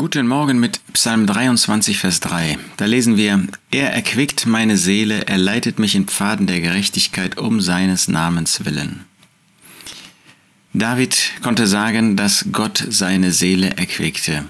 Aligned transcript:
Guten 0.00 0.26
Morgen 0.28 0.58
mit 0.58 0.80
Psalm 0.94 1.26
23, 1.26 1.98
Vers 1.98 2.20
3. 2.20 2.56
Da 2.78 2.86
lesen 2.86 3.18
wir, 3.18 3.46
Er 3.70 3.92
erquickt 3.92 4.46
meine 4.46 4.78
Seele, 4.78 5.26
er 5.26 5.36
leitet 5.36 5.78
mich 5.78 5.94
in 5.94 6.06
Pfaden 6.06 6.46
der 6.46 6.62
Gerechtigkeit 6.62 7.36
um 7.36 7.60
seines 7.60 8.08
Namens 8.08 8.64
willen. 8.64 9.04
David 10.72 11.32
konnte 11.42 11.66
sagen, 11.66 12.16
dass 12.16 12.46
Gott 12.50 12.82
seine 12.88 13.30
Seele 13.30 13.76
erquickte. 13.76 14.46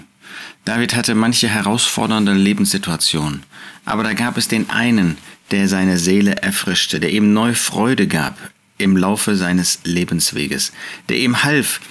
David 0.63 0.95
hatte 0.95 1.15
manche 1.15 1.49
herausfordernde 1.49 2.31
Lebenssituationen, 2.33 3.43
aber 3.83 4.03
da 4.03 4.13
gab 4.13 4.37
es 4.37 4.47
den 4.47 4.69
einen, 4.69 5.17
der 5.51 5.67
seine 5.67 5.97
Seele 5.97 6.37
erfrischte, 6.37 7.01
der 7.01 7.11
ihm 7.11 7.33
neu 7.33 7.55
Freude 7.55 8.07
gab 8.07 8.37
im 8.77 8.95
Laufe 8.95 9.35
seines 9.35 9.79
Lebensweges, 9.83 10.71
der 11.09 11.17
ihm 11.17 11.43
half, 11.43 11.81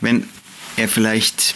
wenn 0.00 0.26
er 0.78 0.88
vielleicht 0.88 1.54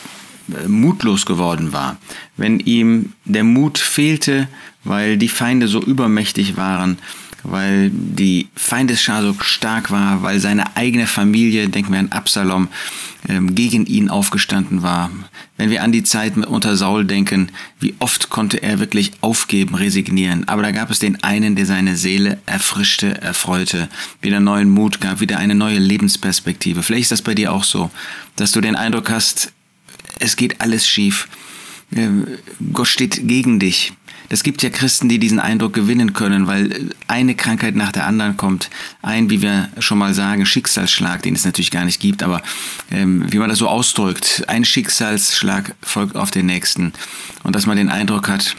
mutlos 0.67 1.27
geworden 1.27 1.73
war, 1.73 1.97
wenn 2.37 2.61
ihm 2.61 3.13
der 3.25 3.45
Mut 3.45 3.79
fehlte, 3.79 4.49
weil 4.85 5.17
die 5.17 5.29
Feinde 5.29 5.69
so 5.69 5.81
übermächtig 5.81 6.57
waren, 6.57 6.99
weil 7.45 7.91
die 7.93 8.49
Feindesschar 8.57 9.23
so 9.23 9.35
stark 9.41 9.91
war, 9.91 10.23
weil 10.23 10.41
seine 10.41 10.77
eigene 10.77 11.07
Familie, 11.07 11.69
denken 11.69 11.93
wir 11.93 12.01
an 12.01 12.13
Absalom, 12.13 12.69
ähm, 13.29 13.55
gegen 13.55 13.87
ihn 13.87 14.09
aufgestanden 14.09 14.83
war. 14.83 15.11
Wenn 15.57 15.71
wir 15.71 15.83
an 15.83 15.93
die 15.93 16.03
Zeit 16.03 16.37
unter 16.37 16.77
Saul 16.77 17.05
denken, 17.05 17.51
wie 17.81 17.95
oft 17.99 18.29
konnte 18.31 18.63
er 18.63 18.81
wirklich 18.81 19.13
aufgeben, 19.21 19.75
resignieren. 19.75 20.49
Aber 20.49 20.63
da 20.63 20.73
gab 20.73 20.91
es 20.91 20.99
den 20.99 21.23
einen, 21.23 21.55
der 21.55 21.67
seine 21.67 21.97
Seele 21.97 22.39
erfrischte, 22.47 23.21
erfreute, 23.23 23.89
wieder 24.21 24.41
neuen 24.41 24.71
Mut 24.71 25.01
gab, 25.01 25.21
wieder 25.21 25.39
eine 25.39 25.55
neue 25.55 25.79
Lebensperspektive. 25.79 26.83
Vielleicht 26.83 27.05
ist 27.05 27.13
das 27.13 27.23
bei 27.23 27.35
dir 27.35 27.53
auch 27.53 27.65
so, 27.65 27.91
dass 28.37 28.53
du 28.53 28.61
den 28.61 28.75
Eindruck 28.75 29.11
hast, 29.11 29.53
es 30.19 30.37
geht 30.37 30.61
alles 30.61 30.87
schief. 30.87 31.29
Ähm, 31.95 32.27
Gott 32.73 32.89
steht 32.89 33.27
gegen 33.29 33.59
dich. 33.59 33.93
Es 34.31 34.43
gibt 34.43 34.63
ja 34.63 34.71
Christen, 34.71 35.09
die 35.09 35.19
diesen 35.19 35.39
Eindruck 35.39 35.75
gewinnen 35.75 36.15
können, 36.15 36.47
weil 36.47 36.91
eine 37.09 37.35
Krankheit 37.35 37.77
nach 37.77 37.93
der 37.93 38.07
anderen 38.07 38.37
kommt. 38.37 38.71
Ein, 39.03 39.29
wie 39.29 39.43
wir 39.43 39.69
schon 39.79 39.99
mal 39.99 40.15
sagen, 40.15 40.47
Schicksalsschlag, 40.47 41.23
den 41.23 41.35
es 41.35 41.45
natürlich 41.45 41.71
gar 41.71 41.85
nicht 41.85 42.01
gibt, 42.01 42.23
aber 42.23 42.43
ähm, 42.91 43.31
wie 43.31 43.39
man 43.39 43.51
das 43.51 43.59
so 43.59 43.69
ausdrückt, 43.69 44.45
ein 44.49 44.65
Schicksalsschlag 44.65 45.75
folgt 45.83 46.17
auf 46.17 46.31
den 46.31 46.47
nächsten. 46.47 46.95
Und 47.43 47.55
dass 47.55 47.67
man 47.67 47.77
den 47.77 47.91
Eindruck 47.91 48.29
hat, 48.29 48.57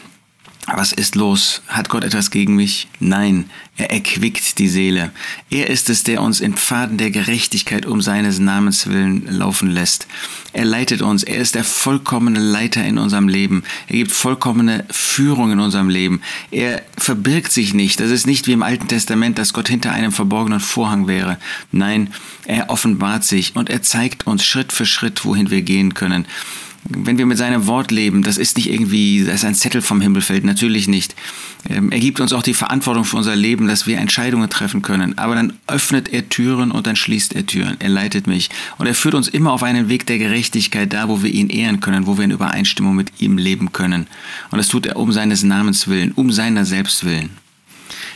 was 0.66 0.92
ist 0.92 1.14
los? 1.14 1.62
Hat 1.68 1.88
Gott 1.88 2.02
etwas 2.02 2.32
gegen 2.32 2.56
mich? 2.56 2.88
Nein, 2.98 3.48
er 3.76 3.92
erquickt 3.92 4.58
die 4.58 4.68
Seele. 4.68 5.12
Er 5.48 5.70
ist 5.70 5.88
es, 5.90 6.02
der 6.02 6.20
uns 6.20 6.40
in 6.40 6.54
Pfaden 6.54 6.98
der 6.98 7.12
Gerechtigkeit 7.12 7.86
um 7.86 8.00
seines 8.00 8.40
Namens 8.40 8.88
willen 8.88 9.26
laufen 9.30 9.70
lässt. 9.70 10.08
Er 10.52 10.64
leitet 10.64 11.02
uns. 11.02 11.22
Er 11.22 11.36
ist 11.36 11.54
der 11.54 11.62
vollkommene 11.62 12.40
Leiter 12.40 12.84
in 12.84 12.98
unserem 12.98 13.28
Leben. 13.28 13.62
Er 13.86 13.96
gibt 13.96 14.10
vollkommene 14.10 14.84
Führung 14.90 15.52
in 15.52 15.60
unserem 15.60 15.88
Leben. 15.88 16.20
Er 16.50 16.82
verbirgt 16.98 17.52
sich 17.52 17.72
nicht. 17.72 18.00
Das 18.00 18.10
ist 18.10 18.26
nicht 18.26 18.48
wie 18.48 18.52
im 18.52 18.64
Alten 18.64 18.88
Testament, 18.88 19.38
dass 19.38 19.52
Gott 19.52 19.68
hinter 19.68 19.92
einem 19.92 20.10
verborgenen 20.10 20.60
Vorhang 20.60 21.06
wäre. 21.06 21.38
Nein, 21.70 22.12
er 22.46 22.70
offenbart 22.70 23.22
sich 23.22 23.54
und 23.54 23.70
er 23.70 23.82
zeigt 23.82 24.26
uns 24.26 24.44
Schritt 24.44 24.72
für 24.72 24.86
Schritt, 24.86 25.24
wohin 25.24 25.50
wir 25.50 25.62
gehen 25.62 25.94
können 25.94 26.26
wenn 26.88 27.18
wir 27.18 27.26
mit 27.26 27.38
seinem 27.38 27.66
Wort 27.66 27.90
leben, 27.90 28.22
das 28.22 28.38
ist 28.38 28.56
nicht 28.56 28.70
irgendwie, 28.70 29.24
das 29.24 29.36
ist 29.36 29.44
ein 29.44 29.54
Zettel 29.54 29.82
vom 29.82 30.00
Himmel 30.00 30.22
fällt, 30.22 30.44
natürlich 30.44 30.88
nicht. 30.88 31.14
Ähm, 31.68 31.90
er 31.90 31.98
gibt 31.98 32.20
uns 32.20 32.32
auch 32.32 32.42
die 32.42 32.54
Verantwortung 32.54 33.04
für 33.04 33.16
unser 33.16 33.34
Leben, 33.34 33.66
dass 33.66 33.86
wir 33.86 33.98
Entscheidungen 33.98 34.48
treffen 34.48 34.82
können. 34.82 35.18
Aber 35.18 35.34
dann 35.34 35.54
öffnet 35.66 36.08
er 36.12 36.28
Türen 36.28 36.70
und 36.70 36.86
dann 36.86 36.96
schließt 36.96 37.34
er 37.34 37.46
Türen. 37.46 37.76
Er 37.80 37.88
leitet 37.88 38.26
mich. 38.26 38.50
Und 38.78 38.86
er 38.86 38.94
führt 38.94 39.14
uns 39.14 39.28
immer 39.28 39.52
auf 39.52 39.62
einen 39.62 39.88
Weg 39.88 40.06
der 40.06 40.18
Gerechtigkeit, 40.18 40.92
da 40.92 41.08
wo 41.08 41.22
wir 41.22 41.30
ihn 41.30 41.48
ehren 41.48 41.80
können, 41.80 42.06
wo 42.06 42.16
wir 42.18 42.24
in 42.24 42.30
Übereinstimmung 42.30 42.94
mit 42.94 43.20
ihm 43.20 43.38
leben 43.38 43.72
können. 43.72 44.06
Und 44.50 44.58
das 44.58 44.68
tut 44.68 44.86
er 44.86 44.96
um 44.96 45.12
seines 45.12 45.42
Namens 45.42 45.88
willen, 45.88 46.12
um 46.12 46.30
seiner 46.30 46.64
selbst 46.64 47.04
willen. 47.04 47.30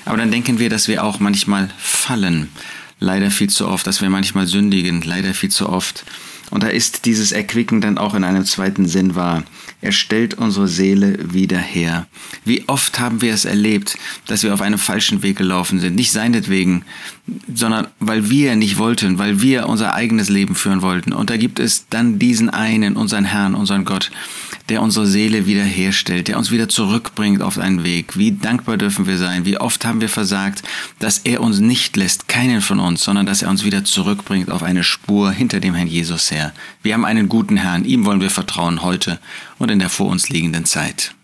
Aber 0.04 0.16
dann 0.16 0.30
denken 0.30 0.58
wir, 0.58 0.70
dass 0.70 0.88
wir 0.88 1.04
auch 1.04 1.20
manchmal 1.20 1.70
fallen. 1.78 2.48
Leider 2.98 3.30
viel 3.30 3.48
zu 3.48 3.66
oft, 3.66 3.86
dass 3.86 4.00
wir 4.00 4.10
manchmal 4.10 4.46
sündigen. 4.46 5.02
Leider 5.02 5.34
viel 5.34 5.50
zu 5.50 5.68
oft. 5.68 6.04
Und 6.50 6.62
da 6.64 6.68
ist 6.68 7.04
dieses 7.06 7.32
Erquicken 7.32 7.80
dann 7.80 7.96
auch 7.96 8.14
in 8.14 8.24
einem 8.24 8.44
zweiten 8.44 8.86
Sinn 8.86 9.14
wahr. 9.14 9.44
Er 9.80 9.92
stellt 9.92 10.34
unsere 10.34 10.68
Seele 10.68 11.32
wieder 11.32 11.58
her. 11.58 12.06
Wie 12.44 12.64
oft 12.68 12.98
haben 12.98 13.22
wir 13.22 13.32
es 13.32 13.44
erlebt, 13.44 13.96
dass 14.26 14.42
wir 14.42 14.52
auf 14.52 14.60
einem 14.60 14.78
falschen 14.78 15.22
Weg 15.22 15.38
gelaufen 15.38 15.78
sind. 15.80 15.94
Nicht 15.94 16.12
seinetwegen, 16.12 16.84
sondern 17.54 17.86
weil 18.00 18.30
wir 18.30 18.56
nicht 18.56 18.78
wollten, 18.78 19.18
weil 19.18 19.40
wir 19.40 19.68
unser 19.68 19.94
eigenes 19.94 20.28
Leben 20.28 20.54
führen 20.54 20.82
wollten. 20.82 21.12
Und 21.12 21.30
da 21.30 21.36
gibt 21.36 21.58
es 21.58 21.86
dann 21.88 22.18
diesen 22.18 22.50
einen, 22.50 22.96
unseren 22.96 23.24
Herrn, 23.24 23.54
unseren 23.54 23.84
Gott, 23.84 24.10
der 24.70 24.82
unsere 24.82 25.06
Seele 25.06 25.46
wiederherstellt, 25.46 26.28
der 26.28 26.38
uns 26.38 26.50
wieder 26.50 26.68
zurückbringt 26.68 27.42
auf 27.42 27.58
einen 27.58 27.84
Weg. 27.84 28.16
Wie 28.16 28.32
dankbar 28.32 28.76
dürfen 28.76 29.06
wir 29.06 29.18
sein? 29.18 29.44
Wie 29.44 29.58
oft 29.58 29.84
haben 29.84 30.00
wir 30.00 30.08
versagt, 30.08 30.62
dass 30.98 31.18
er 31.18 31.40
uns 31.40 31.58
nicht 31.58 31.96
lässt, 31.96 32.28
keinen 32.28 32.62
von 32.62 32.80
uns, 32.80 33.04
sondern 33.04 33.26
dass 33.26 33.42
er 33.42 33.50
uns 33.50 33.64
wieder 33.64 33.84
zurückbringt 33.84 34.50
auf 34.50 34.62
eine 34.62 34.84
Spur 34.84 35.32
hinter 35.32 35.60
dem 35.60 35.74
Herrn 35.74 35.88
Jesus 35.88 36.30
her. 36.30 36.52
Wir 36.82 36.94
haben 36.94 37.04
einen 37.04 37.28
guten 37.28 37.56
Herrn, 37.56 37.84
ihm 37.84 38.04
wollen 38.04 38.20
wir 38.20 38.30
vertrauen 38.30 38.82
heute 38.82 39.18
und 39.58 39.70
in 39.70 39.80
der 39.80 39.90
vor 39.90 40.08
uns 40.08 40.28
liegenden 40.28 40.64
Zeit. 40.64 41.14